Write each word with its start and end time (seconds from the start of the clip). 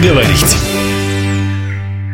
Поговорить. 0.00 0.56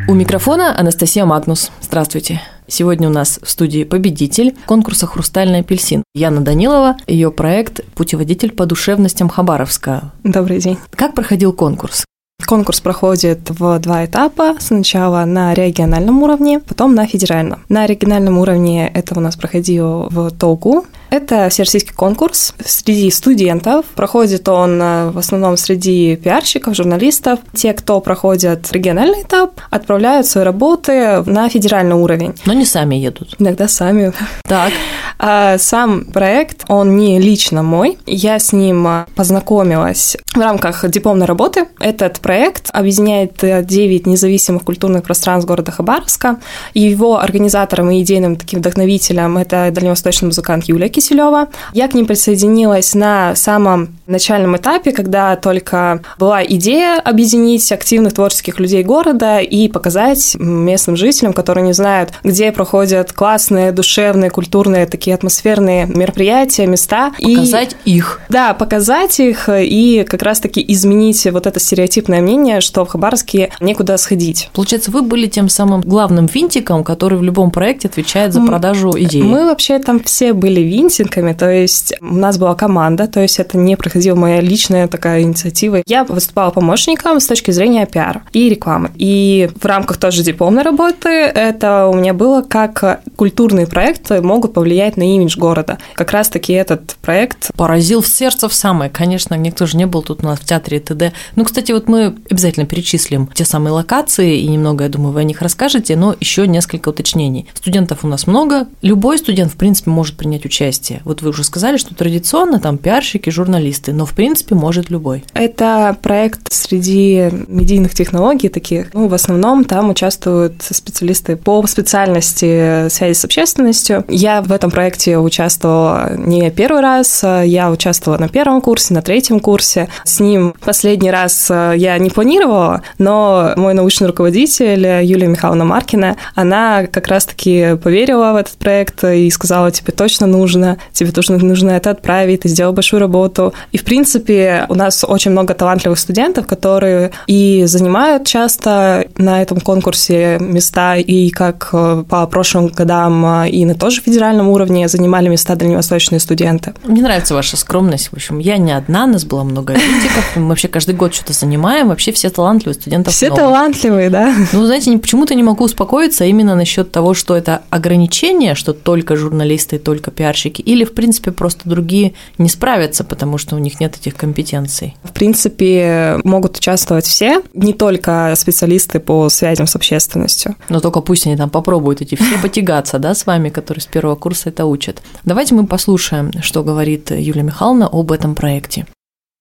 У 0.09 0.13
микрофона 0.13 0.77
Анастасия 0.77 1.23
Магнус. 1.23 1.71
Здравствуйте. 1.79 2.41
Сегодня 2.67 3.07
у 3.07 3.11
нас 3.11 3.39
в 3.41 3.49
студии 3.49 3.85
победитель 3.85 4.57
конкурса 4.65 5.07
«Хрустальный 5.07 5.59
апельсин» 5.59 6.03
Яна 6.13 6.41
Данилова, 6.41 6.97
ее 7.07 7.31
проект 7.31 7.85
«Путеводитель 7.95 8.51
по 8.51 8.65
душевностям 8.65 9.29
Хабаровска». 9.29 10.11
Добрый 10.25 10.59
день. 10.59 10.77
Как 10.91 11.15
проходил 11.15 11.53
конкурс? 11.53 12.03
Конкурс 12.45 12.81
проходит 12.81 13.49
в 13.49 13.79
два 13.79 14.05
этапа. 14.05 14.55
Сначала 14.59 15.23
на 15.23 15.53
региональном 15.53 16.23
уровне, 16.23 16.59
потом 16.59 16.93
на 16.93 17.07
федеральном. 17.07 17.63
На 17.69 17.85
региональном 17.85 18.37
уровне 18.37 18.91
это 18.93 19.17
у 19.17 19.21
нас 19.21 19.37
проходило 19.37 20.09
в 20.09 20.31
Толку. 20.31 20.85
Это 21.09 21.49
всероссийский 21.49 21.93
конкурс 21.93 22.53
среди 22.63 23.09
студентов. 23.11 23.85
Проходит 23.95 24.47
он 24.49 24.81
э, 24.81 25.09
в 25.11 25.17
основном 25.17 25.57
среди 25.57 26.15
пиарщиков, 26.15 26.75
журналистов. 26.75 27.39
Те, 27.53 27.73
кто 27.73 28.01
проходят 28.01 28.71
региональный 28.71 29.21
этап, 29.21 29.61
отправляют 29.69 30.27
свои 30.27 30.43
работы 30.43 31.23
на 31.25 31.49
федеральный 31.49 31.95
уровень. 31.95 32.33
Но 32.45 32.53
не 32.53 32.65
сами 32.65 32.95
едут. 32.95 33.35
Иногда 33.39 33.67
сами. 33.67 34.13
Так. 34.43 34.71
А 35.19 35.57
сам 35.57 36.05
проект, 36.05 36.65
он 36.67 36.95
не 36.95 37.19
лично 37.19 37.63
мой. 37.63 37.97
Я 38.05 38.37
с 38.37 38.53
ним 38.53 38.85
э, 38.85 39.05
познакомилась 39.15 40.15
в 40.35 40.39
рамках 40.39 40.87
дипломной 40.87 41.25
работы. 41.25 41.65
Этот 41.79 42.19
проект 42.19 42.69
объединяет 42.71 43.39
9 43.41 44.05
независимых 44.05 44.63
культурных 44.63 45.01
пространств 45.01 45.47
города 45.47 45.71
Хабаровска. 45.71 46.37
Его 46.75 47.19
организатором 47.19 47.89
и 47.89 48.03
идейным 48.03 48.35
таким 48.35 48.59
вдохновителем 48.59 49.37
это 49.39 49.71
дальневосточный 49.71 50.27
музыкант 50.27 50.65
Юлия 50.65 50.89
Киселева. 50.97 51.49
Я 51.73 51.87
к 51.87 51.93
ним 51.93 52.07
присоединилась 52.07 52.95
на 52.95 53.35
самом 53.35 53.89
начальном 54.07 54.57
этапе, 54.57 54.91
когда 54.91 55.35
только 55.35 56.01
была 56.17 56.43
идея 56.43 56.99
объединить 56.99 57.71
активных 57.71 58.13
творческих 58.13 58.59
людей 58.59 58.81
города 58.81 59.39
и 59.39 59.67
показать 59.67 60.35
местным 60.39 60.95
жителям, 60.95 61.33
которые 61.33 61.63
не 61.63 61.73
знают, 61.73 62.13
где 62.23 62.51
проходят 62.51 63.13
классные, 63.13 63.71
душевные, 63.71 64.31
культурные, 64.31 64.87
такие 64.87 65.13
атмосферные 65.13 65.85
мероприятия, 65.85 66.65
места. 66.65 67.11
Показать 67.21 67.75
и, 67.85 67.97
их. 67.97 68.21
Да, 68.29 68.55
показать 68.55 69.19
их 69.19 69.49
и 69.49 70.03
как 70.09 70.23
раз-таки 70.23 70.65
изменить 70.67 71.27
вот 71.31 71.45
это 71.45 71.59
стереотипное 71.59 72.21
мнение, 72.21 72.59
что 72.59 72.85
в 72.85 72.89
Хабаровске 72.89 73.51
некуда 73.59 73.97
сходить. 73.97 74.49
Получается, 74.53 74.89
вы 74.89 75.03
были 75.03 75.27
тем 75.27 75.47
самым 75.47 75.81
главным 75.81 76.25
винтиком, 76.25 76.83
который 76.83 77.19
в 77.19 77.23
любом 77.23 77.51
проекте 77.51 77.87
отвечает 77.87 78.33
за 78.33 78.41
продажу 78.41 78.93
идеи. 78.97 79.21
Мы 79.21 79.45
вообще 79.45 79.77
там 79.77 79.99
все 79.99 80.33
были 80.33 80.61
винтиками, 80.87 81.33
то 81.33 81.49
есть 81.49 81.93
у 82.01 82.15
нас 82.15 82.37
была 82.37 82.55
команда, 82.55 83.07
то 83.07 83.21
есть 83.21 83.39
это 83.39 83.57
не 83.57 83.75
проходила 83.75 84.15
моя 84.15 84.41
личная 84.41 84.87
такая 84.87 85.21
инициатива. 85.21 85.81
Я 85.85 86.03
выступала 86.03 86.51
помощником 86.51 87.19
с 87.19 87.27
точки 87.27 87.51
зрения 87.51 87.85
пиара 87.85 88.23
и 88.33 88.49
рекламы. 88.49 88.91
И 88.95 89.49
в 89.59 89.65
рамках 89.65 89.97
тоже 89.97 90.23
дипломной 90.23 90.63
работы 90.63 91.09
это 91.09 91.87
у 91.87 91.93
меня 91.93 92.13
было, 92.13 92.41
как 92.41 93.01
культурные 93.15 93.67
проекты 93.67 94.21
могут 94.21 94.53
повлиять 94.53 94.97
на 94.97 95.15
имидж 95.15 95.37
города. 95.37 95.77
Как 95.93 96.11
раз-таки 96.11 96.53
этот 96.53 96.95
проект... 97.01 97.51
Поразил 97.55 98.01
в 98.01 98.07
сердце 98.07 98.47
в 98.47 98.53
самое. 98.53 98.89
Конечно, 98.89 99.35
никто 99.35 99.65
же 99.65 99.77
не 99.77 99.85
был 99.85 100.01
тут 100.01 100.23
у 100.23 100.27
нас 100.27 100.39
в 100.39 100.45
театре 100.45 100.79
ТД. 100.79 101.13
Ну, 101.35 101.43
кстати, 101.43 101.71
вот 101.71 101.87
мы 101.87 102.15
обязательно 102.29 102.65
перечислим 102.65 103.27
те 103.33 103.45
самые 103.45 103.73
локации, 103.73 104.39
и 104.39 104.47
немного, 104.47 104.83
я 104.85 104.89
думаю, 104.89 105.13
вы 105.13 105.21
о 105.21 105.23
них 105.23 105.41
расскажете, 105.41 105.95
но 105.95 106.15
еще 106.19 106.47
несколько 106.47 106.89
уточнений. 106.89 107.47
Студентов 107.53 108.03
у 108.03 108.07
нас 108.07 108.27
много. 108.27 108.67
Любой 108.81 109.17
студент, 109.17 109.51
в 109.51 109.57
принципе, 109.57 109.89
может 109.89 110.15
принять 110.15 110.45
участие. 110.45 110.76
Вот 111.05 111.21
вы 111.21 111.29
уже 111.29 111.43
сказали, 111.43 111.77
что 111.77 111.95
традиционно 111.95 112.59
там 112.59 112.77
пиарщики, 112.77 113.29
журналисты, 113.29 113.93
но 113.93 114.05
в 114.05 114.13
принципе 114.13 114.55
может 114.55 114.89
любой. 114.89 115.23
Это 115.33 115.95
проект 116.01 116.51
среди 116.51 117.29
медийных 117.47 117.93
технологий 117.93 118.49
таких. 118.49 118.93
Ну, 118.93 119.07
в 119.07 119.13
основном 119.13 119.63
там 119.63 119.89
участвуют 119.89 120.61
специалисты 120.61 121.35
по 121.35 121.65
специальности 121.67 122.89
связи 122.89 123.13
с 123.13 123.25
общественностью. 123.25 124.03
Я 124.07 124.41
в 124.41 124.51
этом 124.51 124.71
проекте 124.71 125.17
участвовала 125.17 126.13
не 126.15 126.49
первый 126.51 126.81
раз, 126.81 127.23
я 127.23 127.71
участвовала 127.71 128.19
на 128.19 128.27
первом 128.27 128.61
курсе, 128.61 128.93
на 128.93 129.01
третьем 129.01 129.39
курсе. 129.39 129.89
С 130.03 130.19
ним 130.19 130.53
последний 130.63 131.11
раз 131.11 131.49
я 131.49 131.97
не 131.97 132.09
планировала, 132.09 132.81
но 132.97 133.53
мой 133.55 133.73
научный 133.73 134.07
руководитель 134.07 135.05
Юлия 135.05 135.27
Михайловна 135.27 135.65
Маркина, 135.65 136.17
она 136.35 136.87
как 136.87 137.07
раз-таки 137.07 137.77
поверила 137.81 138.33
в 138.33 138.35
этот 138.35 138.57
проект 138.57 139.03
и 139.03 139.29
сказала, 139.29 139.71
тебе 139.71 139.93
точно 139.93 140.27
нужно, 140.27 140.66
тебе 140.91 141.11
точно 141.11 141.37
нужно 141.37 141.71
это 141.71 141.91
отправить, 141.91 142.41
ты 142.41 142.49
сделал 142.49 142.73
большую 142.73 142.99
работу. 142.99 143.53
И, 143.71 143.77
в 143.77 143.83
принципе, 143.83 144.65
у 144.69 144.75
нас 144.75 145.05
очень 145.07 145.31
много 145.31 145.53
талантливых 145.53 145.99
студентов, 145.99 146.47
которые 146.47 147.11
и 147.27 147.63
занимают 147.65 148.25
часто 148.25 149.07
на 149.17 149.41
этом 149.41 149.59
конкурсе 149.61 150.37
места, 150.39 150.95
и 150.95 151.29
как 151.29 151.69
э, 151.73 152.03
по 152.09 152.25
прошлым 152.27 152.67
годам 152.67 153.43
э, 153.43 153.49
и 153.49 153.65
на 153.65 153.75
тоже 153.75 154.01
федеральном 154.01 154.49
уровне 154.49 154.87
занимали 154.87 155.29
места 155.29 155.55
дальневосточные 155.55 156.19
студенты. 156.19 156.73
Мне 156.83 157.01
нравится 157.01 157.33
ваша 157.33 157.57
скромность. 157.57 158.09
В 158.09 158.13
общем, 158.13 158.39
я 158.39 158.57
не 158.57 158.71
одна, 158.71 159.07
нас 159.07 159.25
было 159.25 159.43
много 159.43 159.73
критиков. 159.73 160.35
Мы 160.35 160.49
вообще 160.49 160.67
каждый 160.67 160.95
год 160.95 161.13
что-то 161.13 161.33
занимаем. 161.33 161.87
Вообще 161.87 162.11
все 162.11 162.29
талантливые 162.29 162.75
студенты. 162.75 163.11
Все 163.11 163.27
много. 163.27 163.41
талантливые, 163.41 164.09
да. 164.09 164.33
Ну, 164.53 164.65
знаете, 164.65 164.97
почему-то 164.97 165.35
не 165.35 165.43
могу 165.43 165.65
успокоиться 165.65 166.25
именно 166.25 166.55
насчет 166.55 166.91
того, 166.91 167.13
что 167.13 167.35
это 167.35 167.61
ограничение, 167.69 168.55
что 168.55 168.73
только 168.73 169.15
журналисты, 169.15 169.79
только 169.79 170.11
пиарщики, 170.11 170.56
или, 170.61 170.83
в 170.83 170.93
принципе, 170.93 171.31
просто 171.31 171.69
другие 171.69 172.13
не 172.37 172.49
справятся, 172.49 173.03
потому 173.03 173.37
что 173.37 173.55
у 173.55 173.59
них 173.59 173.79
нет 173.79 173.95
этих 173.95 174.15
компетенций? 174.15 174.95
В 175.03 175.13
принципе, 175.13 176.19
могут 176.23 176.57
участвовать 176.57 177.05
все, 177.05 177.41
не 177.53 177.73
только 177.73 178.33
специалисты 178.35 178.99
по 178.99 179.29
связям 179.29 179.67
с 179.67 179.75
общественностью. 179.75 180.55
Но 180.69 180.79
только 180.79 181.01
пусть 181.01 181.27
они 181.27 181.35
там 181.35 181.49
попробуют 181.49 182.01
эти 182.01 182.15
все 182.15 182.37
потягаться, 182.41 182.99
да, 182.99 183.13
с 183.13 183.25
вами, 183.25 183.49
которые 183.49 183.81
с 183.81 183.87
первого 183.87 184.15
курса 184.15 184.49
это 184.49 184.65
учат. 184.65 185.01
Давайте 185.23 185.55
мы 185.55 185.65
послушаем, 185.67 186.31
что 186.41 186.63
говорит 186.63 187.11
Юлия 187.11 187.43
Михайловна 187.43 187.87
об 187.87 188.11
этом 188.11 188.35
проекте. 188.35 188.85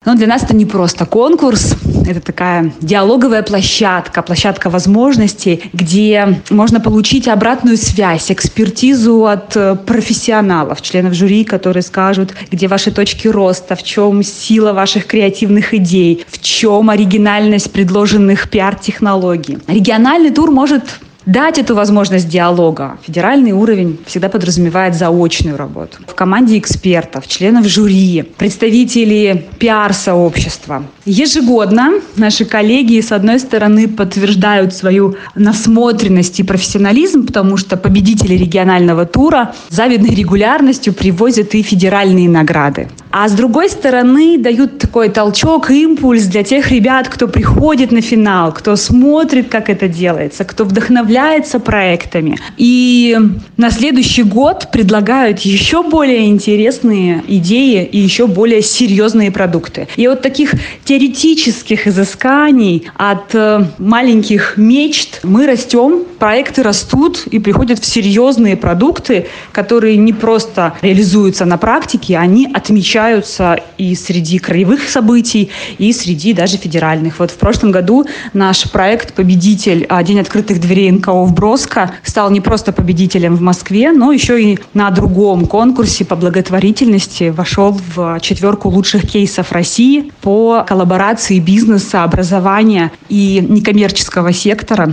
Но 0.06 0.14
для 0.14 0.28
нас 0.28 0.44
это 0.44 0.54
не 0.54 0.64
просто 0.64 1.04
конкурс, 1.04 1.74
это 2.06 2.20
такая 2.20 2.72
диалоговая 2.80 3.42
площадка, 3.42 4.22
площадка 4.22 4.70
возможностей, 4.70 5.64
где 5.72 6.40
можно 6.48 6.80
получить 6.80 7.26
обратную 7.26 7.76
связь, 7.76 8.30
экспертизу 8.30 9.26
от 9.26 9.56
э, 9.56 9.74
профессионалов, 9.74 10.80
членов 10.80 11.14
жюри, 11.14 11.42
которые 11.42 11.82
скажут, 11.82 12.34
где 12.52 12.68
ваши 12.68 12.92
точки 12.92 13.26
роста, 13.26 13.74
в 13.74 13.82
чем 13.82 14.22
сила 14.22 14.72
ваших 14.72 15.06
креативных 15.06 15.74
идей, 15.74 16.24
в 16.28 16.40
чем 16.40 16.88
оригинальность 16.88 17.72
предложенных 17.72 18.48
пиар-технологий. 18.48 19.58
Региональный 19.66 20.30
тур 20.30 20.52
может 20.52 20.84
дать 21.26 21.58
эту 21.58 21.74
возможность 21.74 22.28
диалога. 22.28 22.98
Федеральный 23.02 23.52
уровень 23.52 23.98
всегда 24.06 24.28
подразумевает 24.28 24.94
заочную 24.94 25.56
работу. 25.56 25.98
В 26.06 26.14
команде 26.14 26.58
экспертов, 26.58 27.26
членов 27.26 27.66
жюри, 27.66 28.22
представителей 28.22 29.44
пиар-сообщества. 29.58 30.84
Ежегодно 31.04 32.00
наши 32.16 32.44
коллеги, 32.44 33.00
с 33.00 33.12
одной 33.12 33.40
стороны, 33.40 33.88
подтверждают 33.88 34.74
свою 34.74 35.16
насмотренность 35.34 36.40
и 36.40 36.44
профессионализм, 36.44 37.26
потому 37.26 37.56
что 37.56 37.76
победители 37.76 38.34
регионального 38.34 39.04
тура 39.04 39.54
завидной 39.68 40.14
регулярностью 40.14 40.92
привозят 40.92 41.54
и 41.54 41.62
федеральные 41.62 42.28
награды. 42.28 42.88
А 43.10 43.28
с 43.28 43.32
другой 43.32 43.70
стороны, 43.70 44.36
дают 44.38 44.78
такой 44.78 45.08
толчок, 45.08 45.70
импульс 45.70 46.24
для 46.24 46.42
тех 46.42 46.70
ребят, 46.70 47.08
кто 47.08 47.28
приходит 47.28 47.92
на 47.92 48.00
финал, 48.00 48.52
кто 48.52 48.76
смотрит, 48.76 49.48
как 49.48 49.70
это 49.70 49.88
делается, 49.88 50.44
кто 50.44 50.64
вдохновляется 50.64 51.58
проектами. 51.58 52.38
И 52.56 53.16
на 53.56 53.70
следующий 53.70 54.22
год 54.22 54.68
предлагают 54.70 55.40
еще 55.40 55.82
более 55.82 56.26
интересные 56.26 57.22
идеи 57.26 57.84
и 57.84 57.98
еще 57.98 58.26
более 58.26 58.60
серьезные 58.60 59.30
продукты. 59.30 59.88
И 59.96 60.06
вот 60.08 60.22
таких 60.22 60.52
теоретических 60.84 61.86
изысканий 61.86 62.88
от 62.96 63.34
э, 63.34 63.64
маленьких 63.78 64.54
мечт 64.56 65.20
мы 65.22 65.46
растем, 65.46 66.04
проекты 66.18 66.62
растут 66.62 67.26
и 67.30 67.38
приходят 67.38 67.78
в 67.78 67.86
серьезные 67.86 68.56
продукты, 68.56 69.26
которые 69.52 69.96
не 69.96 70.12
просто 70.12 70.74
реализуются 70.82 71.44
на 71.44 71.56
практике, 71.56 72.18
они 72.18 72.48
отмечают 72.52 73.05
встречаются 73.06 73.58
и 73.78 73.94
среди 73.94 74.38
краевых 74.38 74.88
событий, 74.88 75.50
и 75.78 75.92
среди 75.92 76.32
даже 76.32 76.56
федеральных. 76.56 77.18
Вот 77.18 77.30
в 77.30 77.36
прошлом 77.36 77.70
году 77.70 78.06
наш 78.32 78.70
проект 78.70 79.14
«Победитель. 79.14 79.86
А, 79.88 80.02
День 80.02 80.20
открытых 80.20 80.60
дверей 80.60 80.90
НКО 80.90 81.24
в 81.24 81.34
Броско» 81.34 81.92
стал 82.02 82.30
не 82.30 82.40
просто 82.40 82.72
победителем 82.72 83.36
в 83.36 83.40
Москве, 83.40 83.92
но 83.92 84.12
еще 84.12 84.42
и 84.42 84.58
на 84.74 84.90
другом 84.90 85.46
конкурсе 85.46 86.04
по 86.04 86.16
благотворительности 86.16 87.28
вошел 87.28 87.78
в 87.94 88.18
четверку 88.20 88.68
лучших 88.70 89.08
кейсов 89.08 89.52
России 89.52 90.12
по 90.22 90.64
коллаборации 90.66 91.38
бизнеса, 91.38 92.02
образования 92.02 92.90
и 93.08 93.44
некоммерческого 93.48 94.32
сектора 94.32 94.92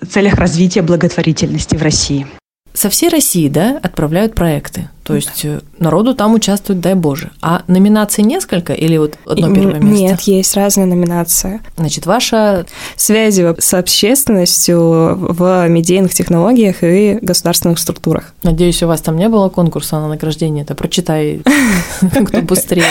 в 0.00 0.06
целях 0.06 0.34
развития 0.34 0.82
благотворительности 0.82 1.76
в 1.76 1.82
России. 1.82 2.26
Со 2.74 2.90
всей 2.90 3.08
России, 3.08 3.48
да, 3.48 3.78
отправляют 3.82 4.34
проекты. 4.34 4.88
То 5.04 5.14
есть 5.14 5.44
э, 5.44 5.60
народу 5.78 6.14
там 6.14 6.34
участвует, 6.34 6.80
дай 6.80 6.94
боже. 6.94 7.30
А 7.42 7.62
номинаций 7.66 8.24
несколько 8.24 8.72
или 8.72 8.96
вот 8.96 9.18
одно 9.26 9.54
первое 9.54 9.78
место? 9.78 9.84
Нет, 9.84 10.20
есть 10.22 10.54
разные 10.56 10.86
номинации. 10.86 11.60
Значит, 11.76 12.06
ваша... 12.06 12.66
Связи 12.96 13.54
с 13.58 13.74
общественностью 13.74 14.78
в 14.78 15.68
медийных 15.68 16.14
технологиях 16.14 16.82
и 16.82 17.18
государственных 17.20 17.78
структурах. 17.78 18.32
Надеюсь, 18.42 18.82
у 18.82 18.86
вас 18.86 19.02
там 19.02 19.18
не 19.18 19.28
было 19.28 19.50
конкурса 19.50 19.96
на 19.96 20.08
награждение. 20.08 20.64
Это 20.64 20.74
прочитай, 20.74 21.42
кто 22.00 22.40
быстрее. 22.40 22.84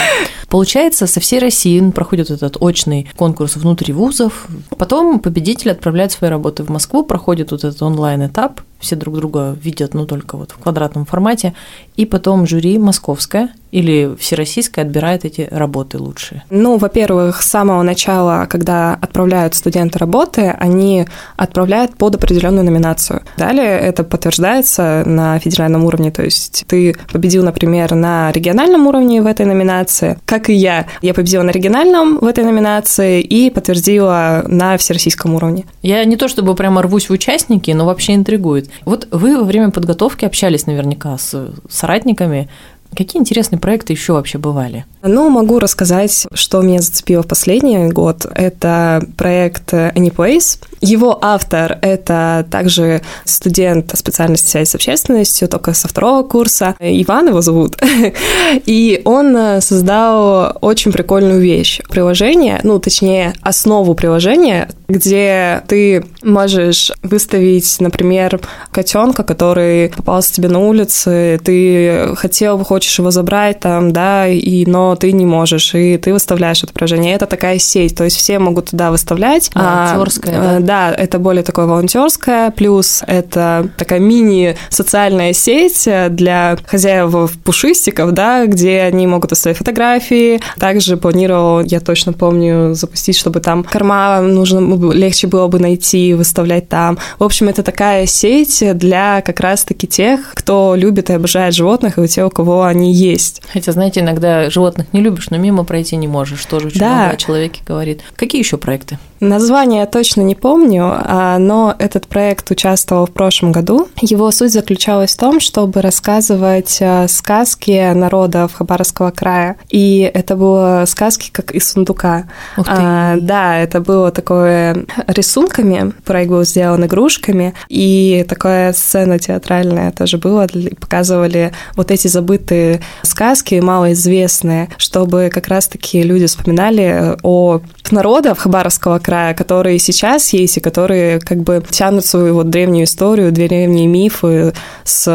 Получается, 0.48 1.08
со 1.08 1.18
всей 1.18 1.40
России 1.40 1.80
проходит 1.90 2.30
этот 2.30 2.58
очный 2.60 3.08
конкурс 3.16 3.56
внутри 3.56 3.92
вузов. 3.92 4.46
Потом 4.78 5.18
победитель 5.18 5.72
отправляет 5.72 6.12
свои 6.12 6.30
работы 6.30 6.62
в 6.62 6.68
Москву, 6.68 7.02
проходит 7.02 7.50
вот 7.50 7.64
этот 7.64 7.82
онлайн-этап, 7.82 8.60
все 8.78 8.96
друг 8.96 9.16
друга 9.16 9.56
видят, 9.60 9.94
ну, 9.94 10.06
только 10.06 10.36
вот 10.36 10.52
в 10.52 10.58
квадратном 10.58 11.06
формате, 11.06 11.54
и 11.96 12.03
потом 12.04 12.46
жюри 12.46 12.78
московское 12.78 13.50
или 13.74 14.14
всероссийское 14.16 14.84
отбирает 14.84 15.24
эти 15.24 15.48
работы 15.50 15.98
лучшие? 15.98 16.44
Ну, 16.48 16.78
во-первых, 16.78 17.42
с 17.42 17.50
самого 17.50 17.82
начала, 17.82 18.46
когда 18.48 18.94
отправляют 18.94 19.56
студенты 19.56 19.98
работы, 19.98 20.54
они 20.60 21.06
отправляют 21.36 21.96
под 21.96 22.14
определенную 22.14 22.64
номинацию. 22.64 23.22
Далее 23.36 23.80
это 23.80 24.04
подтверждается 24.04 25.02
на 25.04 25.40
федеральном 25.40 25.84
уровне, 25.84 26.12
то 26.12 26.22
есть 26.22 26.64
ты 26.68 26.94
победил, 27.12 27.42
например, 27.42 27.94
на 27.94 28.30
региональном 28.30 28.86
уровне 28.86 29.20
в 29.20 29.26
этой 29.26 29.44
номинации, 29.44 30.18
как 30.24 30.50
и 30.50 30.54
я. 30.54 30.86
Я 31.02 31.12
победила 31.12 31.42
на 31.42 31.50
региональном 31.50 32.18
в 32.18 32.26
этой 32.26 32.44
номинации 32.44 33.20
и 33.22 33.50
подтвердила 33.50 34.44
на 34.46 34.76
всероссийском 34.76 35.34
уровне. 35.34 35.64
Я 35.82 36.04
не 36.04 36.16
то 36.16 36.28
чтобы 36.28 36.54
прямо 36.54 36.82
рвусь 36.82 37.08
в 37.08 37.12
участники, 37.12 37.72
но 37.72 37.86
вообще 37.86 38.14
интригует. 38.14 38.70
Вот 38.84 39.08
вы 39.10 39.36
во 39.36 39.42
время 39.42 39.72
подготовки 39.72 40.24
общались 40.24 40.66
наверняка 40.66 41.18
с 41.18 41.48
соратниками, 41.68 42.48
Какие 42.96 43.20
интересные 43.20 43.58
проекты 43.58 43.92
еще 43.92 44.12
вообще 44.12 44.38
бывали? 44.38 44.84
Ну, 45.02 45.28
могу 45.28 45.58
рассказать, 45.58 46.26
что 46.32 46.62
меня 46.62 46.80
зацепило 46.80 47.22
в 47.22 47.26
последний 47.26 47.90
год. 47.90 48.26
Это 48.34 49.04
проект 49.16 49.72
Anyplace. 49.72 50.58
Его 50.80 51.18
автор— 51.20 51.78
это 51.82 52.46
также 52.50 53.02
студент 53.24 53.92
специальности 53.96 54.48
связи 54.48 54.68
с 54.68 54.74
общественностью, 54.74 55.48
только 55.48 55.74
со 55.74 55.88
второго 55.88 56.22
курса. 56.26 56.74
Иван 56.78 57.28
его 57.28 57.40
зовут. 57.40 57.76
И 58.66 59.02
он 59.04 59.60
создал 59.60 60.56
очень 60.60 60.92
прикольную 60.92 61.40
вещь. 61.40 61.80
Приложение, 61.90 62.60
ну, 62.62 62.78
точнее, 62.78 63.34
основу 63.42 63.94
приложения, 63.94 64.70
где 64.88 65.62
ты 65.66 66.04
можешь 66.22 66.92
выставить, 67.02 67.76
например, 67.80 68.40
котенка, 68.70 69.22
который 69.22 69.90
попался 69.90 70.34
тебе 70.34 70.48
на 70.48 70.60
улице, 70.60 71.40
ты 71.42 72.14
хотел, 72.16 72.62
хочешь 72.64 72.98
его 72.98 73.10
забрать 73.10 73.60
там, 73.60 73.92
да, 73.92 74.28
и, 74.28 74.66
но 74.66 74.96
ты 74.96 75.12
не 75.12 75.24
можешь, 75.24 75.74
и 75.74 75.96
ты 75.96 76.12
выставляешь 76.12 76.62
это 76.62 76.72
приложение. 76.72 77.14
Это 77.14 77.26
такая 77.26 77.58
сеть, 77.58 77.96
то 77.96 78.04
есть 78.04 78.16
все 78.16 78.38
могут 78.38 78.70
туда 78.70 78.90
выставлять. 78.90 79.50
Волонтерская, 79.54 80.56
а, 80.56 80.60
да? 80.60 80.74
Да, 80.74 80.92
это 80.92 81.18
более 81.18 81.42
такое 81.42 81.66
волонтерское, 81.66 82.50
плюс 82.50 83.02
это 83.06 83.68
такая 83.78 84.00
мини-социальная 84.00 85.32
сеть 85.32 85.88
для 86.10 86.56
хозяев 86.66 87.32
пушистиков, 87.44 88.12
да, 88.12 88.46
где 88.46 88.80
они 88.82 89.06
могут 89.06 89.32
оставить 89.32 89.56
фотографии. 89.56 90.40
Также 90.58 90.96
планировал, 90.96 91.60
я 91.60 91.80
точно 91.80 92.12
помню, 92.12 92.74
запустить, 92.74 93.16
чтобы 93.16 93.40
там 93.40 93.64
корма 93.64 94.20
нужно 94.20 94.73
легче 94.92 95.26
было 95.26 95.48
бы 95.48 95.58
найти, 95.58 96.14
выставлять 96.14 96.68
там. 96.68 96.98
В 97.18 97.24
общем, 97.24 97.48
это 97.48 97.62
такая 97.62 98.06
сеть 98.06 98.62
для 98.74 99.22
как 99.22 99.40
раз-таки 99.40 99.86
тех, 99.86 100.32
кто 100.34 100.74
любит 100.76 101.10
и 101.10 101.14
обожает 101.14 101.54
животных, 101.54 101.98
и 101.98 102.00
у 102.00 102.06
тех, 102.06 102.26
у 102.26 102.30
кого 102.30 102.64
они 102.64 102.92
есть. 102.92 103.42
Хотя, 103.52 103.72
знаете, 103.72 104.00
иногда 104.00 104.50
животных 104.50 104.88
не 104.92 105.00
любишь, 105.00 105.30
но 105.30 105.36
мимо 105.36 105.64
пройти 105.64 105.96
не 105.96 106.08
можешь. 106.08 106.44
Тоже 106.44 106.68
очень 106.68 106.80
да. 106.80 106.94
много 106.94 107.10
о 107.10 107.16
человеке 107.16 107.62
говорит. 107.66 108.02
Какие 108.16 108.40
еще 108.40 108.56
проекты? 108.56 108.98
Название 109.28 109.80
я 109.80 109.86
точно 109.86 110.20
не 110.20 110.34
помню, 110.34 110.92
а, 110.94 111.38
но 111.38 111.74
этот 111.78 112.06
проект 112.06 112.50
участвовал 112.50 113.06
в 113.06 113.10
прошлом 113.10 113.52
году. 113.52 113.88
Его 114.00 114.30
суть 114.30 114.52
заключалась 114.52 115.14
в 115.14 115.18
том, 115.18 115.40
чтобы 115.40 115.80
рассказывать 115.80 116.78
а, 116.80 117.08
сказки 117.08 117.92
народов 117.94 118.54
Хабаровского 118.54 119.10
края. 119.10 119.56
И 119.70 120.10
это 120.12 120.36
было 120.36 120.84
сказки 120.86 121.30
как 121.32 121.52
из 121.52 121.70
сундука. 121.70 122.24
Ух 122.58 122.66
ты. 122.66 122.72
А, 122.76 123.16
да, 123.18 123.58
это 123.58 123.80
было 123.80 124.10
такое 124.10 124.84
рисунками, 125.06 125.92
проект 126.04 126.30
был 126.30 126.44
сделан 126.44 126.84
игрушками, 126.84 127.54
и 127.68 128.24
такая 128.28 128.72
сцена 128.74 129.18
театральная 129.18 129.90
тоже 129.90 130.18
была. 130.18 130.46
Показывали 130.80 131.52
вот 131.76 131.90
эти 131.90 132.08
забытые 132.08 132.82
сказки, 133.02 133.54
малоизвестные, 133.54 134.68
чтобы 134.76 135.30
как 135.32 135.48
раз-таки 135.48 136.02
люди 136.02 136.26
вспоминали 136.26 137.16
о 137.22 137.60
народах 137.90 138.38
Хабаровского 138.38 138.98
края, 138.98 139.13
которые 139.36 139.78
сейчас 139.78 140.32
есть 140.32 140.56
и 140.56 140.60
которые 140.60 141.20
как 141.20 141.38
бы 141.42 141.62
тянут 141.70 142.04
свою 142.04 142.34
вот 142.34 142.50
древнюю 142.50 142.84
историю, 142.84 143.32
древние 143.32 143.86
мифы 143.86 144.52
с 144.84 145.08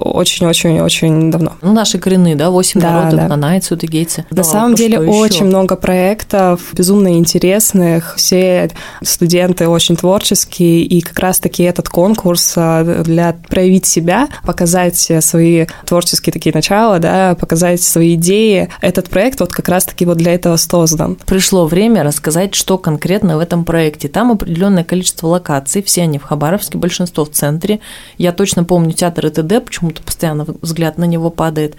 очень-очень-очень 0.00 1.30
давно. 1.30 1.52
Ну, 1.62 1.72
наши 1.72 1.98
коренные, 1.98 2.36
да, 2.36 2.50
восемь 2.50 2.80
да, 2.80 2.90
народов, 2.90 3.20
да. 3.20 3.28
нанайцы, 3.28 3.74
удыгейцы. 3.74 4.26
На 4.30 4.36
да, 4.38 4.44
самом 4.44 4.74
деле 4.74 5.00
очень 5.00 5.46
много 5.46 5.76
проектов, 5.76 6.60
безумно 6.72 7.16
интересных, 7.16 8.14
все 8.16 8.70
студенты 9.02 9.68
очень 9.68 9.96
творческие, 9.96 10.82
и 10.82 11.00
как 11.00 11.18
раз-таки 11.18 11.62
этот 11.62 11.88
конкурс 11.88 12.54
а, 12.56 12.84
для 12.84 13.36
проявить 13.48 13.86
себя, 13.86 14.28
показать 14.44 15.10
свои 15.20 15.66
творческие 15.84 16.32
такие 16.32 16.52
начала, 16.54 16.98
да, 16.98 17.36
показать 17.38 17.82
свои 17.82 18.14
идеи. 18.14 18.68
Этот 18.80 19.08
проект 19.08 19.40
вот 19.40 19.52
как 19.52 19.68
раз-таки 19.68 20.04
вот 20.04 20.18
для 20.18 20.34
этого 20.34 20.56
создан. 20.56 21.16
Пришло 21.26 21.66
время 21.66 22.02
рассказать, 22.02 22.54
что 22.54 22.78
конкретно 22.78 23.36
в 23.36 23.40
этом 23.46 23.64
проекте. 23.64 24.08
Там 24.08 24.32
определенное 24.32 24.84
количество 24.84 25.28
локаций, 25.28 25.82
все 25.82 26.02
они 26.02 26.18
в 26.18 26.24
Хабаровске, 26.24 26.78
большинство 26.78 27.24
в 27.24 27.30
центре. 27.30 27.80
Я 28.18 28.32
точно 28.32 28.64
помню 28.64 28.92
театр 28.92 29.26
ИТД, 29.26 29.64
почему-то 29.64 30.02
постоянно 30.02 30.44
взгляд 30.62 30.98
на 30.98 31.04
него 31.04 31.30
падает. 31.30 31.76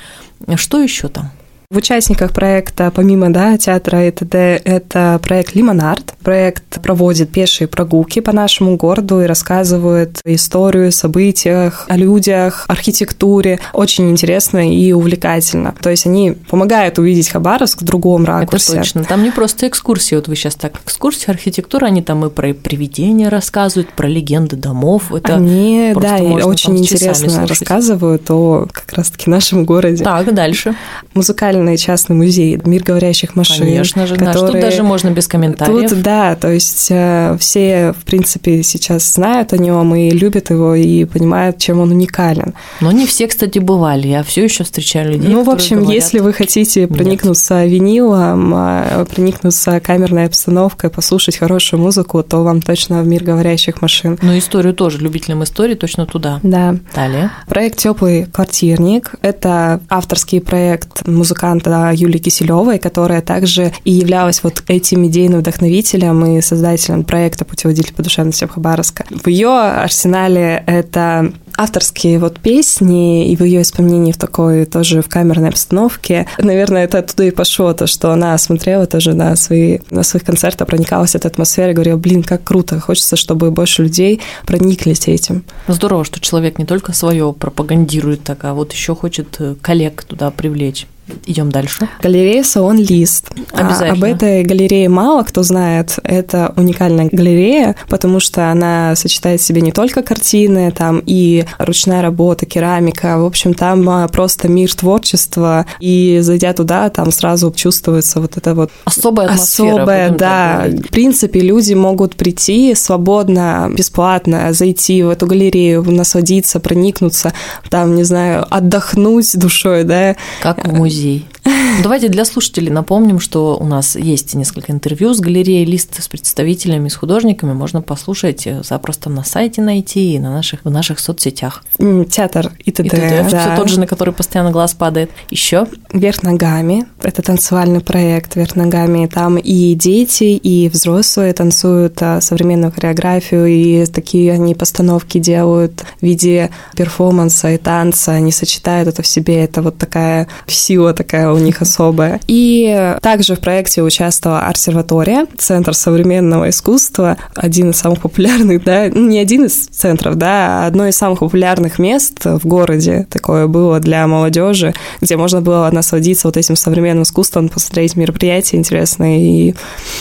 Что 0.56 0.82
еще 0.82 1.08
там? 1.08 1.32
В 1.70 1.76
участниках 1.76 2.32
проекта, 2.32 2.94
помимо 2.96 3.30
да, 3.30 3.58
театра 3.58 4.08
и 4.08 4.12
т.д., 4.12 4.62
это 4.64 5.20
проект 5.22 5.54
«Лимонард». 5.54 6.14
Проект 6.24 6.82
проводит 6.82 7.30
пешие 7.30 7.68
прогулки 7.68 8.22
по 8.22 8.32
нашему 8.32 8.78
городу 8.78 9.22
и 9.22 9.26
рассказывает 9.26 10.22
историю, 10.24 10.94
событиях, 10.94 11.86
о 11.90 11.98
людях, 11.98 12.64
архитектуре. 12.70 13.60
Очень 13.74 14.10
интересно 14.12 14.74
и 14.74 14.94
увлекательно. 14.94 15.76
То 15.82 15.90
есть 15.90 16.06
они 16.06 16.38
помогают 16.50 17.00
увидеть 17.00 17.28
Хабаровск 17.28 17.82
в 17.82 17.86
другом 17.86 18.24
ракурсе. 18.24 18.72
Это 18.72 18.82
точно. 18.82 19.04
Там 19.04 19.24
не 19.24 19.32
просто 19.32 19.68
экскурсии. 19.68 20.16
Вот 20.16 20.30
вы 20.30 20.38
сейчас 20.38 20.56
так, 20.56 20.80
экскурсии, 20.86 21.30
архитектура, 21.30 21.88
они 21.88 22.02
там 22.02 22.26
и 22.26 22.30
про 22.30 22.54
привидения 22.54 23.28
рассказывают, 23.30 23.90
про 23.90 24.08
легенды 24.08 24.56
домов. 24.56 25.14
Это 25.14 25.36
они, 25.36 25.94
да, 26.00 26.16
очень 26.16 26.78
интересно 26.78 27.46
рассказывают 27.46 28.32
о 28.32 28.68
как 28.72 28.94
раз-таки 28.94 29.30
нашем 29.30 29.66
городе. 29.66 30.02
Так, 30.02 30.34
дальше. 30.34 30.74
Музыкальный 31.14 31.57
уникальный 31.58 31.78
частный 31.78 32.16
музей 32.16 32.60
«Мир 32.66 32.84
говорящих 32.84 33.36
машин». 33.36 33.66
Конечно 33.66 34.08
же, 34.08 34.16
который... 34.16 34.52
тут 34.52 34.62
даже 34.62 34.84
можно 34.84 35.10
без 35.10 35.28
комментариев. 35.28 35.90
Тут, 35.90 36.02
да, 36.02 36.36
то 36.36 36.52
есть 36.52 36.88
э, 36.90 37.38
все, 37.40 37.94
в 37.98 38.04
принципе, 38.04 38.64
сейчас 38.64 39.14
знают 39.14 39.54
о 39.54 39.58
нем 39.58 39.96
и 39.96 40.10
любят 40.12 40.50
его, 40.50 40.76
и 40.76 41.06
понимают, 41.06 41.58
чем 41.58 41.80
он 41.80 41.92
уникален. 41.92 42.54
Но 42.82 42.92
не 42.92 43.06
все, 43.06 43.28
кстати, 43.28 43.60
бывали. 43.60 44.08
Я 44.08 44.24
все 44.24 44.44
еще 44.44 44.64
встречаю 44.64 45.14
людей, 45.14 45.30
Ну, 45.30 45.44
в 45.44 45.50
общем, 45.50 45.78
говорят... 45.78 45.96
если 45.96 46.20
вы 46.20 46.34
хотите 46.34 46.88
проникнуться 46.88 47.64
Нет. 47.64 47.72
винилом, 47.72 48.54
а, 48.56 49.06
проникнуться 49.06 49.80
камерной 49.80 50.26
обстановкой, 50.26 50.90
послушать 50.90 51.38
хорошую 51.38 51.82
музыку, 51.82 52.24
то 52.24 52.44
вам 52.44 52.62
точно 52.62 53.02
в 53.02 53.08
«Мир 53.08 53.24
говорящих 53.24 53.82
машин». 53.82 54.18
Ну, 54.22 54.38
историю 54.38 54.74
тоже, 54.74 55.00
любителям 55.00 55.44
истории 55.44 55.76
точно 55.76 56.06
туда. 56.06 56.40
Да. 56.44 56.76
Далее. 56.96 57.32
Проект 57.48 57.78
«Теплый 57.78 58.26
квартирник»— 58.26 59.16
это 59.22 59.80
авторский 59.90 60.42
проект 60.42 61.08
музыкальный 61.08 61.47
музыканта 61.48 61.92
Юлии 61.94 62.18
Киселевой, 62.20 62.80
которая 62.80 63.22
также 63.22 63.72
и 63.84 63.92
являлась 63.92 64.44
вот 64.44 64.64
этим 64.68 65.06
идейным 65.08 65.40
вдохновителем 65.40 66.38
и 66.38 66.42
создателем 66.42 67.04
проекта 67.04 67.46
«Путеводитель 67.46 67.94
по 67.94 68.04
душевности 68.04 68.46
Хабаровска». 68.46 69.06
В 69.10 69.28
ее 69.28 69.50
арсенале 69.50 70.64
это 70.68 71.32
авторские 71.58 72.20
вот 72.20 72.40
песни 72.40 73.32
и 73.32 73.36
в 73.36 73.44
ее 73.44 73.64
исполнении 73.64 74.12
в 74.12 74.18
такой 74.18 74.66
тоже 74.66 75.02
в 75.02 75.10
камерной 75.10 75.50
обстановке. 75.50 76.28
Наверное, 76.38 76.84
это 76.84 77.00
оттуда 77.00 77.24
и 77.24 77.32
пошло, 77.32 77.74
то, 77.74 77.88
что 77.88 78.12
она 78.12 78.38
смотрела 78.38 78.86
тоже 78.86 79.14
на, 79.14 79.36
свои, 79.36 79.80
на 79.90 80.04
своих 80.04 80.24
концертах, 80.24 80.68
проникалась 80.68 81.16
этой 81.16 81.28
атмосферой, 81.28 81.74
говорила, 81.74 81.98
блин, 81.98 82.24
как 82.24 82.44
круто, 82.44 82.80
хочется, 82.80 83.16
чтобы 83.16 83.50
больше 83.50 83.84
людей 83.84 84.22
прониклись 84.46 85.08
этим. 85.08 85.46
Здорово, 85.68 86.04
что 86.04 86.20
человек 86.20 86.60
не 86.60 86.66
только 86.66 86.94
свое 86.94 87.34
пропагандирует 87.34 88.24
так, 88.24 88.44
а 88.44 88.54
вот 88.54 88.74
еще 88.74 88.96
хочет 88.96 89.40
коллег 89.62 90.04
туда 90.04 90.30
привлечь. 90.30 90.86
Идем 91.26 91.52
дальше. 91.52 91.88
Галерея 92.02 92.44
«Салон 92.44 92.78
Лист». 92.78 93.30
Обязательно. 93.52 93.90
А, 93.90 93.94
об 93.94 94.04
этой 94.04 94.44
галерее 94.44 94.90
мало 94.90 95.24
кто 95.24 95.44
знает. 95.44 96.00
Это 96.04 96.54
уникальная 96.56 97.10
галерея, 97.12 97.76
потому 97.90 98.20
что 98.20 98.52
она 98.52 98.96
сочетает 98.96 99.42
в 99.42 99.44
себе 99.44 99.62
не 99.62 99.72
только 99.72 100.02
картины, 100.02 100.72
там 100.72 101.02
и 101.06 101.46
ручная 101.60 102.02
работа, 102.02 102.46
керамика. 102.46 103.20
В 103.20 103.26
общем, 103.26 103.54
там 103.54 103.88
а, 103.90 104.08
просто 104.08 104.48
мир 104.48 104.74
творчества. 104.74 105.66
И 105.80 106.20
зайдя 106.22 106.54
туда, 106.54 106.90
там 106.90 107.12
сразу 107.12 107.54
чувствуется 107.56 108.20
вот 108.20 108.38
это 108.38 108.54
вот... 108.54 108.72
Особая 108.86 109.28
атмосфера. 109.28 109.68
Особая, 109.70 110.10
да. 110.10 110.66
В 110.68 110.90
принципе, 110.90 111.40
люди 111.40 111.74
могут 111.74 112.16
прийти 112.16 112.76
свободно, 112.76 113.70
бесплатно, 113.72 114.52
зайти 114.54 115.04
в 115.04 115.10
эту 115.10 115.26
галерею, 115.26 115.84
насладиться, 115.84 116.60
проникнуться, 116.60 117.34
там, 117.70 117.96
не 117.96 118.04
знаю, 118.04 118.46
отдохнуть 118.50 119.38
душой, 119.38 119.84
да. 119.84 120.16
Как 120.42 120.66
в 120.68 120.74
музей. 120.74 120.97
Ну, 120.98 121.22
Давайте 121.84 122.10
для 122.10 122.26
слушателей 122.26 122.72
напомним, 122.72 123.20
что 123.20 123.58
у 123.58 123.66
нас 123.66 123.96
есть 123.96 124.34
несколько 124.36 124.72
интервью 124.72 125.14
с 125.14 125.20
галереей 125.20 125.66
«Лист» 125.66 126.02
с 126.02 126.08
представителями, 126.08 126.90
с 126.90 126.96
художниками. 126.96 127.54
Можно 127.54 127.82
послушать 127.82 128.48
э, 128.48 128.64
запросто 128.64 129.10
на 129.10 129.24
сайте 129.24 129.62
найти 129.62 130.16
и 130.16 130.20
на 130.20 130.32
наших, 130.32 130.66
в 130.66 130.70
наших 130.70 131.00
соцсетях. 131.00 131.64
Театр 131.78 132.52
и 132.60 132.72
т.д. 132.72 132.90
Т.д. 132.90 133.28
да. 133.30 133.40
Все 133.44 133.56
тот 133.56 133.70
же, 133.70 133.80
на 133.80 133.88
который 133.88 134.14
постоянно 134.14 134.52
глаз 134.52 134.74
падает. 134.74 135.12
Еще 135.30 135.68
Вверх 135.92 136.24
ногами. 136.24 136.86
Это 137.02 137.22
танцевальный 137.22 137.80
проект 137.80 138.36
Вверх 138.36 138.56
ногами. 138.56 139.08
Там 139.08 139.38
и 139.38 139.74
дети, 139.74 140.24
и 140.24 140.70
взрослые 140.70 141.34
танцуют 141.34 141.98
а, 142.02 142.22
современную 142.22 142.72
хореографию, 142.72 143.46
и 143.48 143.86
такие 143.86 144.34
они 144.34 144.56
постановки 144.56 145.18
делают 145.20 145.84
в 146.00 146.04
виде 146.04 146.50
перформанса 146.76 147.52
и 147.52 147.58
танца. 147.58 148.14
Они 148.14 148.32
сочетают 148.32 148.90
это 148.90 149.02
в 149.02 149.08
себе. 149.08 149.44
Это 149.44 149.62
вот 149.62 149.78
такая 149.78 150.28
сила 150.48 150.94
такая 150.94 151.30
у 151.38 151.40
них 151.40 151.62
особая. 151.62 152.20
И 152.28 152.96
также 153.02 153.36
в 153.36 153.40
проекте 153.40 153.82
участвовала 153.82 154.42
Арсерватория, 154.42 155.26
Центр 155.38 155.74
современного 155.74 156.50
искусства, 156.50 157.18
один 157.36 157.72
из 157.72 157.78
самых 157.78 158.02
популярных, 158.02 158.64
да, 158.64 158.90
не 158.90 159.20
один 159.20 159.46
из 159.46 159.68
центров, 159.68 160.16
да, 160.16 160.64
а 160.64 160.68
одно 160.68 160.88
из 160.88 160.96
самых 160.96 161.20
популярных 161.20 161.80
мест 161.80 162.26
в 162.26 162.46
городе 162.46 163.08
такое 163.10 163.48
было 163.48 163.80
для 163.80 164.06
молодежи, 164.08 164.74
где 165.02 165.18
можно 165.18 165.42
было 165.42 165.70
насладиться 165.72 166.28
вот 166.28 166.38
этим 166.38 166.56
современным 166.56 167.04
искусством, 167.04 167.50
посмотреть 167.50 167.96
мероприятия 167.96 168.58
интересные 168.58 169.50
и 169.50 169.56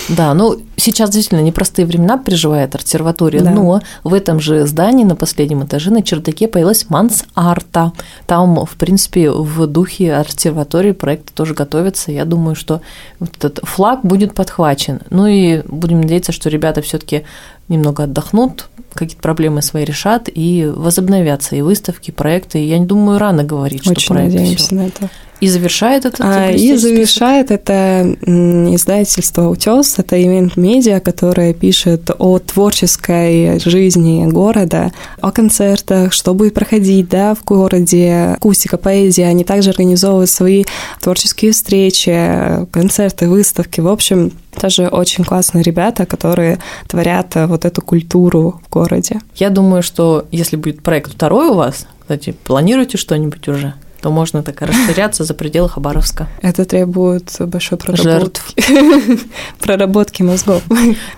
Да, 0.09 0.35
ну 0.35 0.59
сейчас 0.77 1.11
действительно 1.11 1.41
непростые 1.47 1.87
времена 1.87 2.19
переживает 2.19 2.75
артерватория, 2.75 3.41
Да. 3.43 3.51
но 3.51 3.81
в 4.05 4.15
этом 4.15 4.41
же 4.41 4.67
здании 4.67 5.05
на 5.05 5.17
последнем 5.17 5.65
этаже 5.65 5.91
на 5.91 6.03
чердаке 6.03 6.49
появилась 6.49 6.89
мансарта. 6.89 7.93
Там, 8.27 8.65
в 8.65 8.77
принципе, 8.77 9.31
в 9.31 9.67
духе 9.67 10.15
артерватории 10.15 10.93
проект 10.93 11.33
тоже 11.35 11.55
готовится. 11.55 12.13
Я 12.13 12.25
думаю, 12.25 12.55
что 12.55 12.81
вот 13.19 13.31
этот 13.39 13.61
флаг 13.65 14.01
будет 14.03 14.35
подхвачен. 14.35 15.01
Ну 15.11 15.27
и 15.27 15.63
будем 15.67 16.01
надеяться, 16.03 16.33
что 16.33 16.49
ребята 16.49 16.83
все-таки 16.83 17.23
немного 17.69 18.05
отдохнут, 18.05 18.69
какие-то 18.95 19.21
проблемы 19.23 19.61
свои 19.63 19.85
решат 19.85 20.29
и 20.33 20.71
возобновятся 20.75 21.57
и 21.57 21.63
выставки, 21.63 22.11
и 22.11 22.13
проекты. 22.13 22.65
Я 22.65 22.79
не 22.79 22.87
думаю, 22.87 23.19
рано 23.19 23.45
говорить, 23.45 23.83
что 23.83 23.91
очень 23.91 24.15
проект 24.15 24.35
надеемся 24.35 24.65
всё. 24.67 24.75
на 24.77 24.87
это. 24.87 25.11
И 25.47 25.49
завершает 25.49 26.05
этот 26.05 26.21
А, 26.23 26.51
и 26.51 26.77
завершает 26.77 27.53
это 27.53 28.17
издательство 28.25 29.49
«Утес». 29.49 29.97
Это 29.97 30.21
ивент-медиа, 30.21 30.99
которое 30.99 31.55
пишет 31.55 32.11
о 32.19 32.41
творческой 32.41 33.61
жизни 33.61 34.27
города, 34.27 34.91
о 35.21 35.31
концертах, 35.31 36.13
что 36.13 36.35
будет 36.35 36.55
проходить 36.55 37.09
да, 37.09 37.37
в 37.37 37.45
городе, 37.45 38.35
акустика, 38.37 38.77
поэзия. 38.77 39.27
Они 39.27 39.45
также 39.45 39.71
организовывают 39.71 40.31
свои 40.31 40.65
творческие 41.01 41.53
встречи, 41.53 42.67
концерты, 42.73 43.29
выставки. 43.29 43.81
В 43.81 43.87
общем, 43.87 44.33
тоже 44.61 44.89
очень 44.89 45.23
классные 45.23 45.63
ребята, 45.63 46.07
которые 46.07 46.59
творят 46.89 47.37
э, 47.37 47.47
вот 47.47 47.65
эту 47.65 47.83
культуру 47.83 48.61
в 48.67 48.71
городе. 48.71 49.21
Я 49.37 49.51
думаю, 49.51 49.85
что 49.85 50.27
если 50.33 50.57
будет 50.57 50.83
проект 50.83 51.13
второй 51.13 51.51
у 51.51 51.55
вас, 51.55 51.87
кстати, 52.01 52.35
планируете 52.45 52.99
что-нибудь 52.99 53.47
уже, 53.49 53.75
то 54.07 54.13
можно 54.13 54.45
так 54.45 54.63
расширяться 54.63 55.25
за 55.25 55.35
пределы 55.35 55.69
Хабаровска. 55.69 56.29
Это 56.41 56.65
требует 56.65 57.35
большой 57.41 57.77
проработки. 57.77 58.55
Проработки 59.61 60.23
мозгов. 60.23 60.63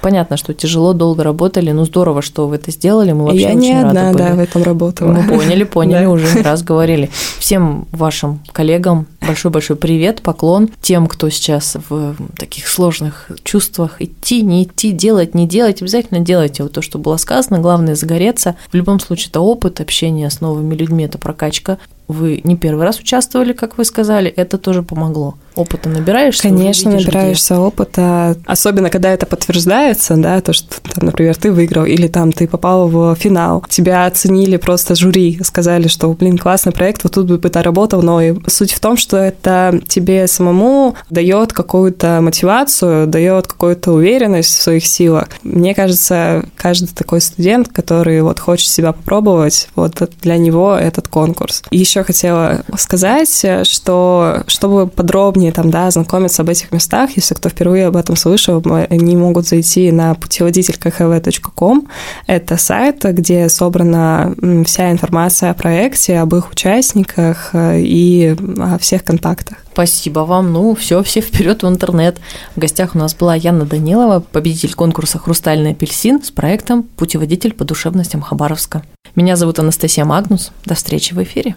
Понятно, 0.00 0.38
что 0.38 0.54
тяжело, 0.54 0.95
долго 0.95 1.23
работали, 1.23 1.71
но 1.73 1.85
здорово, 1.85 2.23
что 2.23 2.49
вы 2.49 2.54
это 2.57 2.71
сделали. 2.71 3.12
Мы 3.12 3.25
вообще 3.25 3.42
Я 3.42 3.49
очень 3.49 3.59
не 3.59 3.75
рады 3.75 3.88
одна, 3.88 4.12
были. 4.12 4.23
да, 4.23 4.35
в 4.37 4.38
этом 4.38 4.62
работала. 4.62 5.12
Мы 5.12 5.23
поняли, 5.25 5.64
поняли, 5.64 6.04
уже 6.07 6.40
раз 6.40 6.62
говорили. 6.62 7.11
Всем 7.38 7.87
вашим 7.92 8.40
коллегам 8.52 9.07
большой-большой 9.20 9.76
привет, 9.76 10.22
поклон. 10.22 10.70
Тем, 10.80 11.06
кто 11.06 11.28
сейчас 11.30 11.76
в 11.88 12.16
таких 12.37 12.68
сложных 12.68 13.30
чувствах, 13.44 14.00
идти, 14.00 14.42
не 14.42 14.64
идти, 14.64 14.92
делать, 14.92 15.34
не 15.34 15.46
делать, 15.46 15.82
обязательно 15.82 16.20
делайте 16.20 16.62
вот 16.62 16.72
то, 16.72 16.82
что 16.82 16.98
было 16.98 17.16
сказано. 17.16 17.58
Главное 17.58 17.94
загореться. 17.94 18.56
В 18.70 18.75
любом 18.75 19.00
случае, 19.00 19.30
это 19.30 19.40
опыт, 19.40 19.80
общение 19.80 20.30
с 20.30 20.40
новыми 20.40 20.75
людьми, 20.75 21.04
это 21.04 21.18
прокачка. 21.18 21.78
Вы 22.06 22.40
не 22.44 22.56
первый 22.56 22.84
раз 22.84 22.98
участвовали, 22.98 23.52
как 23.52 23.76
вы 23.76 23.84
сказали, 23.84 24.30
это 24.30 24.56
тоже 24.56 24.82
помогло. 24.82 25.34
Опыта 25.58 25.88
набираешься, 25.88 26.42
Конечно, 26.44 26.90
видишь, 26.90 27.06
где. 27.06 27.16
набираешься 27.16 27.58
опыта, 27.58 28.36
особенно 28.46 28.90
когда 28.90 29.12
это 29.12 29.26
подтверждается, 29.26 30.14
да, 30.16 30.40
то, 30.40 30.52
что, 30.52 30.80
там, 30.94 31.06
например, 31.06 31.34
ты 31.34 31.50
выиграл 31.50 31.84
или 31.84 32.06
там 32.06 32.30
ты 32.30 32.46
попал 32.46 32.86
в 32.86 33.16
финал, 33.16 33.64
тебя 33.68 34.06
оценили 34.06 34.56
просто 34.56 34.94
жюри, 34.94 35.40
сказали, 35.42 35.88
что, 35.88 36.08
блин, 36.12 36.38
классный 36.38 36.70
проект, 36.70 37.02
вот 37.02 37.14
тут 37.14 37.26
бы 37.26 37.38
ты 37.38 37.60
работал, 37.60 38.02
но 38.02 38.22
и 38.22 38.36
суть 38.46 38.72
в 38.72 38.78
том, 38.78 38.96
что 38.96 39.16
это 39.16 39.80
тебе 39.88 40.28
самому 40.28 40.94
дает 41.10 41.52
какую-то 41.52 42.20
мотивацию, 42.22 43.08
дает 43.08 43.48
какую-то 43.48 43.90
уверенность 43.90 44.54
в 44.54 44.62
своих 44.62 44.86
силах. 44.86 45.26
Мне 45.42 45.74
кажется, 45.74 46.44
каждый 46.54 46.90
такой 46.94 47.20
студент, 47.20 47.66
который 47.66 48.22
вот 48.22 48.38
хочет 48.38 48.68
себя 48.68 48.92
попробовать, 48.92 49.68
вот 49.74 50.08
для 50.22 50.36
него 50.36 50.76
этот 50.76 51.08
конкурс. 51.08 51.64
И 51.70 51.78
еще 51.78 52.04
хотела 52.04 52.62
сказать, 52.76 53.44
что 53.64 54.44
чтобы 54.46 54.86
подробнее 54.86 55.48
там, 55.52 55.71
да, 55.71 55.87
ознакомиться 55.87 56.43
об 56.43 56.49
этих 56.49 56.73
местах, 56.73 57.11
если 57.17 57.35
кто 57.35 57.49
впервые 57.49 57.87
об 57.87 57.97
этом 57.97 58.17
слышал, 58.17 58.62
они 58.90 59.17
могут 59.17 59.47
зайти 59.47 59.90
на 59.93 60.14
путеводитель 60.14 60.76
kkv.com. 60.81 61.88
Это 62.26 62.57
сайт, 62.57 63.05
где 63.05 63.49
собрана 63.49 64.35
вся 64.64 64.90
информация 64.90 65.50
о 65.50 65.55
проекте, 65.55 66.19
об 66.19 66.35
их 66.35 66.50
участниках 66.50 67.50
э, 67.52 67.81
и 67.81 68.37
о 68.59 68.78
всех 68.78 69.05
контактах. 69.05 69.59
Спасибо 69.73 70.21
вам. 70.21 70.52
Ну, 70.52 70.75
все, 70.75 71.02
все 71.02 71.21
вперед 71.21 71.62
в 71.62 71.69
интернет. 71.69 72.19
В 72.57 72.61
гостях 72.61 72.95
у 72.95 72.99
нас 72.99 73.14
была 73.14 73.35
Яна 73.37 73.64
Данилова, 73.64 74.21
победитель 74.21 74.75
конкурса 74.75 75.19
«Хрустальный 75.19 75.71
апельсин» 75.71 76.23
с 76.23 76.31
проектом 76.31 76.83
«Путеводитель 76.83 77.52
по 77.52 77.64
душевностям 77.64 78.21
Хабаровска». 78.21 78.83
Меня 79.14 79.37
зовут 79.37 79.59
Анастасия 79.59 80.05
Магнус. 80.05 80.50
До 80.64 80.75
встречи 80.75 81.14
в 81.14 81.23
эфире. 81.23 81.57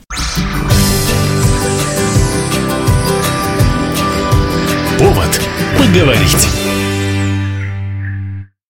Повод 5.11 5.41
поговорить. 5.77 6.80